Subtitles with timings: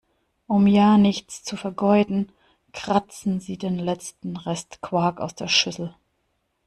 [0.47, 2.31] Um ja nichts zu vergeuden,
[2.73, 5.93] kratzen sie den letzten Rest Quark aus der Schüssel.